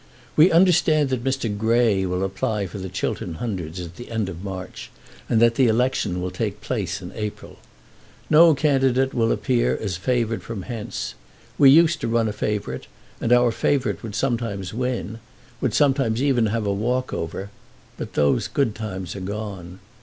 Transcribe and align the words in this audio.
We 0.35 0.49
understand 0.51 1.09
that 1.09 1.23
Mr. 1.23 1.55
Grey 1.55 2.07
will 2.07 2.23
apply 2.23 2.65
for 2.65 2.79
the 2.79 2.89
Chiltern 2.89 3.35
Hundreds 3.35 3.79
at 3.79 3.97
the 3.97 4.09
end 4.09 4.29
of 4.29 4.43
March, 4.43 4.89
and 5.29 5.39
that 5.39 5.53
the 5.53 5.67
election 5.67 6.19
will 6.23 6.31
take 6.31 6.59
place 6.59 7.03
in 7.03 7.11
April. 7.13 7.59
No 8.27 8.55
candidate 8.55 9.13
will 9.13 9.31
appear 9.31 9.77
as 9.79 9.97
favoured 9.97 10.41
from 10.41 10.63
hence. 10.63 11.13
We 11.59 11.69
used 11.69 12.01
to 12.01 12.07
run 12.07 12.27
a 12.27 12.33
favourite, 12.33 12.87
and 13.19 13.31
our 13.31 13.51
favourite 13.51 14.01
would 14.01 14.15
sometimes 14.15 14.73
win, 14.73 15.19
would 15.61 15.75
sometimes 15.75 16.19
even 16.23 16.47
have 16.47 16.65
a 16.65 16.73
walk 16.73 17.13
over; 17.13 17.51
but 17.95 18.13
those 18.13 18.47
good 18.47 18.73
times 18.73 19.15
are 19.15 19.19
gone. 19.19 19.77